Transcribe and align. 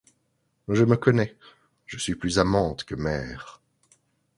Je 0.67 0.83
me 0.83 0.97
connais, 0.97 1.37
je 1.85 1.99
suis 1.99 2.15
plus 2.15 2.39
amante 2.39 2.85
que 2.85 2.95
mère. 2.95 3.61